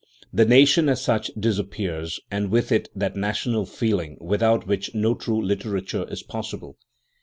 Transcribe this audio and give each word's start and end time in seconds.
The 0.33 0.45
nation 0.45 0.89
as 0.89 0.99
such 0.99 1.29
disappears, 1.39 2.19
and 2.31 2.49
with 2.49 2.71
it 2.71 2.89
that 2.95 3.15
national 3.15 3.67
feeling 3.67 4.17
without 4.19 4.65
which, 4.65 4.95
no 4.95 5.13
true 5.13 5.39
literature 5.45 6.07
is 6.09 6.23
possible. 6.23 6.79